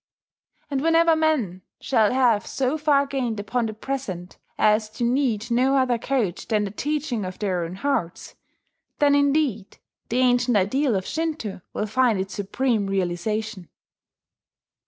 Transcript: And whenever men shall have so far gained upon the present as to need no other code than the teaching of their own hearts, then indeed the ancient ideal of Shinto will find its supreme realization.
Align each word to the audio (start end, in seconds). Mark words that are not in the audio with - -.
And 0.71 0.81
whenever 0.81 1.15
men 1.15 1.61
shall 1.79 2.11
have 2.11 2.47
so 2.47 2.75
far 2.75 3.05
gained 3.05 3.39
upon 3.39 3.67
the 3.67 3.73
present 3.75 4.39
as 4.57 4.89
to 4.97 5.03
need 5.03 5.51
no 5.51 5.77
other 5.77 5.99
code 5.99 6.39
than 6.49 6.63
the 6.63 6.71
teaching 6.71 7.23
of 7.23 7.37
their 7.37 7.63
own 7.63 7.75
hearts, 7.75 8.33
then 8.97 9.13
indeed 9.13 9.77
the 10.09 10.17
ancient 10.17 10.57
ideal 10.57 10.95
of 10.95 11.05
Shinto 11.05 11.61
will 11.73 11.85
find 11.85 12.19
its 12.19 12.33
supreme 12.33 12.87
realization. 12.87 13.69